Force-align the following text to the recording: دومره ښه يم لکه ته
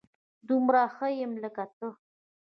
دومره 0.47 0.79
ښه 0.95 1.07
يم 1.19 1.31
لکه 1.43 1.63
ته 1.77 1.87